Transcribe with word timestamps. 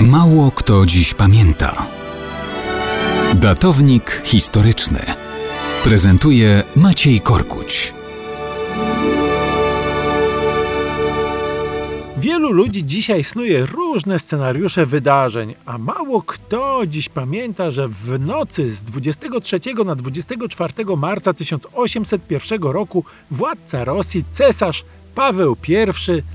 Mało 0.00 0.50
kto 0.50 0.86
dziś 0.86 1.14
pamięta. 1.14 1.86
Datownik 3.34 4.22
historyczny 4.24 5.00
prezentuje 5.84 6.62
Maciej 6.76 7.20
Korkuć. 7.20 7.94
Wielu 12.16 12.52
ludzi 12.52 12.86
dzisiaj 12.86 13.24
snuje 13.24 13.66
różne 13.66 14.18
scenariusze 14.18 14.86
wydarzeń, 14.86 15.54
a 15.66 15.78
mało 15.78 16.22
kto 16.22 16.86
dziś 16.86 17.08
pamięta, 17.08 17.70
że 17.70 17.88
w 17.88 18.20
nocy 18.20 18.72
z 18.72 18.82
23 18.82 19.60
na 19.84 19.94
24 19.94 20.72
marca 20.96 21.32
1801 21.32 22.62
roku 22.62 23.04
władca 23.30 23.84
Rosji, 23.84 24.24
cesarz 24.32 24.84
Paweł 25.14 25.56
I 25.68 25.76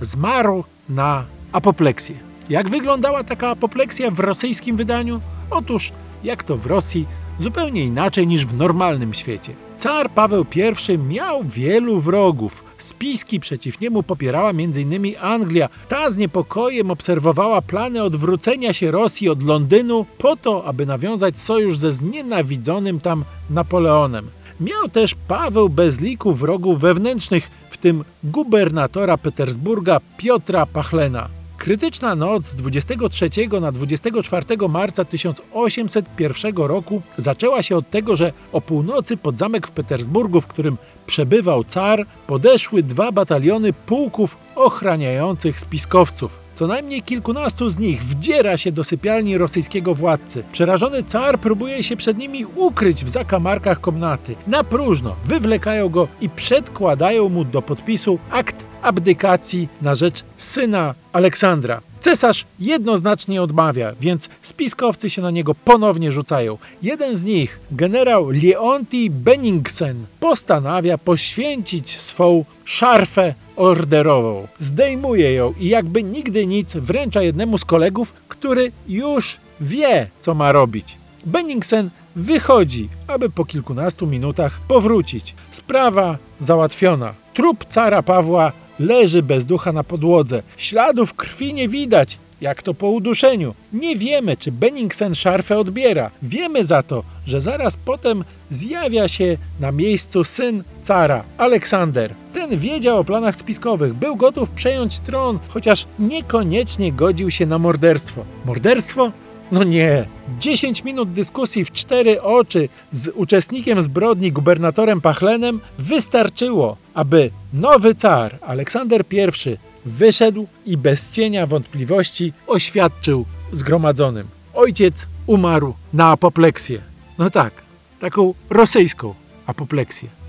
zmarł 0.00 0.64
na 0.88 1.24
apopleksję. 1.52 2.33
Jak 2.48 2.70
wyglądała 2.70 3.24
taka 3.24 3.48
apopleksja 3.48 4.10
w 4.10 4.20
rosyjskim 4.20 4.76
wydaniu? 4.76 5.20
Otóż, 5.50 5.92
jak 6.24 6.44
to 6.44 6.56
w 6.56 6.66
Rosji, 6.66 7.06
zupełnie 7.40 7.84
inaczej 7.84 8.26
niż 8.26 8.46
w 8.46 8.56
normalnym 8.56 9.14
świecie. 9.14 9.52
Car 9.78 10.10
Paweł 10.10 10.46
I 10.88 10.98
miał 10.98 11.44
wielu 11.44 12.00
wrogów. 12.00 12.64
Spiski 12.78 13.40
przeciw 13.40 13.80
niemu 13.80 14.02
popierała 14.02 14.50
m.in. 14.50 15.14
Anglia. 15.20 15.68
Ta 15.88 16.10
z 16.10 16.16
niepokojem 16.16 16.90
obserwowała 16.90 17.62
plany 17.62 18.02
odwrócenia 18.02 18.72
się 18.72 18.90
Rosji 18.90 19.28
od 19.28 19.42
Londynu 19.42 20.06
po 20.18 20.36
to, 20.36 20.64
aby 20.64 20.86
nawiązać 20.86 21.38
sojusz 21.38 21.78
ze 21.78 21.92
znienawidzonym 21.92 23.00
tam 23.00 23.24
Napoleonem. 23.50 24.30
Miał 24.60 24.88
też 24.88 25.14
Paweł 25.28 25.68
bez 25.68 26.00
liku 26.00 26.34
wrogów 26.34 26.80
wewnętrznych, 26.80 27.50
w 27.70 27.76
tym 27.76 28.04
gubernatora 28.24 29.18
Petersburga 29.18 30.00
Piotra 30.16 30.66
Pachlena. 30.66 31.28
Krytyczna 31.64 32.14
noc 32.14 32.46
z 32.46 32.54
23 32.54 33.30
na 33.60 33.72
24 33.72 34.46
marca 34.68 35.04
1801 35.04 36.56
roku 36.56 37.02
zaczęła 37.18 37.62
się 37.62 37.76
od 37.76 37.90
tego, 37.90 38.16
że 38.16 38.32
o 38.52 38.60
północy 38.60 39.16
pod 39.16 39.38
zamek 39.38 39.66
w 39.66 39.70
Petersburgu, 39.70 40.40
w 40.40 40.46
którym 40.46 40.76
przebywał 41.06 41.64
car, 41.64 42.06
podeszły 42.26 42.82
dwa 42.82 43.12
bataliony 43.12 43.72
pułków 43.72 44.36
ochraniających 44.54 45.60
spiskowców. 45.60 46.38
Co 46.54 46.66
najmniej 46.66 47.02
kilkunastu 47.02 47.70
z 47.70 47.78
nich 47.78 48.04
wdziera 48.04 48.56
się 48.56 48.72
do 48.72 48.84
sypialni 48.84 49.38
rosyjskiego 49.38 49.94
władcy. 49.94 50.44
Przerażony 50.52 51.02
car 51.02 51.38
próbuje 51.38 51.82
się 51.82 51.96
przed 51.96 52.18
nimi 52.18 52.44
ukryć 52.44 53.04
w 53.04 53.08
zakamarkach 53.08 53.80
komnaty. 53.80 54.34
Na 54.46 54.64
próżno 54.64 55.16
wywlekają 55.24 55.88
go 55.88 56.08
i 56.20 56.28
przedkładają 56.28 57.28
mu 57.28 57.44
do 57.44 57.62
podpisu 57.62 58.18
akt 58.30 58.63
abdykacji 58.84 59.68
na 59.82 59.94
rzecz 59.94 60.24
syna 60.38 60.94
Aleksandra. 61.12 61.80
Cesarz 62.00 62.44
jednoznacznie 62.60 63.42
odmawia, 63.42 63.92
więc 64.00 64.28
spiskowcy 64.42 65.10
się 65.10 65.22
na 65.22 65.30
niego 65.30 65.54
ponownie 65.54 66.12
rzucają. 66.12 66.58
Jeden 66.82 67.16
z 67.16 67.24
nich, 67.24 67.60
generał 67.70 68.30
Leonti 68.30 69.10
Benningsen, 69.10 70.06
postanawia 70.20 70.98
poświęcić 70.98 71.98
swą 71.98 72.44
szarfę 72.64 73.34
orderową. 73.56 74.46
Zdejmuje 74.58 75.32
ją 75.32 75.54
i 75.60 75.68
jakby 75.68 76.02
nigdy 76.02 76.46
nic 76.46 76.76
wręcza 76.76 77.22
jednemu 77.22 77.58
z 77.58 77.64
kolegów, 77.64 78.12
który 78.28 78.72
już 78.88 79.36
wie, 79.60 80.06
co 80.20 80.34
ma 80.34 80.52
robić. 80.52 80.96
Benningsen 81.26 81.90
wychodzi, 82.16 82.88
aby 83.06 83.30
po 83.30 83.44
kilkunastu 83.44 84.06
minutach 84.06 84.60
powrócić. 84.68 85.34
Sprawa 85.50 86.18
załatwiona. 86.40 87.14
Trup 87.34 87.64
cara 87.64 88.02
Pawła 88.02 88.52
leży 88.78 89.22
bez 89.22 89.44
ducha 89.44 89.72
na 89.72 89.84
podłodze. 89.84 90.42
Śladów 90.56 91.14
krwi 91.14 91.54
nie 91.54 91.68
widać, 91.68 92.18
jak 92.40 92.62
to 92.62 92.74
po 92.74 92.88
uduszeniu. 92.88 93.54
Nie 93.72 93.96
wiemy, 93.96 94.36
czy 94.36 94.52
Benningsen 94.52 95.14
szarfę 95.14 95.58
odbiera. 95.58 96.10
Wiemy 96.22 96.64
za 96.64 96.82
to, 96.82 97.04
że 97.26 97.40
zaraz 97.40 97.76
potem 97.76 98.24
zjawia 98.50 99.08
się 99.08 99.36
na 99.60 99.72
miejscu 99.72 100.24
syn 100.24 100.62
cara, 100.82 101.24
Aleksander. 101.38 102.14
Ten 102.32 102.58
wiedział 102.58 102.98
o 102.98 103.04
planach 103.04 103.36
spiskowych, 103.36 103.94
był 103.94 104.16
gotów 104.16 104.50
przejąć 104.50 104.98
tron, 104.98 105.38
chociaż 105.48 105.86
niekoniecznie 105.98 106.92
godził 106.92 107.30
się 107.30 107.46
na 107.46 107.58
morderstwo. 107.58 108.24
Morderstwo? 108.44 109.12
No 109.52 109.64
nie. 109.64 110.04
10 110.40 110.84
minut 110.84 111.12
dyskusji 111.12 111.64
w 111.64 111.72
cztery 111.72 112.22
oczy 112.22 112.68
z 112.92 113.08
uczestnikiem 113.14 113.82
zbrodni, 113.82 114.32
gubernatorem 114.32 115.00
Pachlenem, 115.00 115.60
wystarczyło, 115.78 116.76
aby 116.94 117.30
nowy 117.52 117.94
car, 117.94 118.38
Aleksander 118.42 119.04
I, 119.10 119.56
wyszedł 119.84 120.46
i 120.66 120.76
bez 120.76 121.10
cienia 121.10 121.46
wątpliwości 121.46 122.32
oświadczył 122.46 123.24
zgromadzonym. 123.52 124.26
Ojciec 124.54 125.06
umarł 125.26 125.74
na 125.92 126.10
apopleksję. 126.10 126.80
No 127.18 127.30
tak, 127.30 127.52
taką 128.00 128.34
rosyjską 128.50 129.14
apopleksję. 129.46 130.23